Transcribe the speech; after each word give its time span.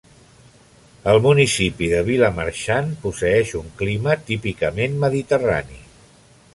El 1.11 1.19
municipi 1.25 1.89
de 1.91 1.99
Vilamarxant 2.09 2.89
posseïx 3.05 3.55
un 3.63 3.71
clima 3.83 4.19
típicament 4.31 4.99
mediterrani. 5.07 5.81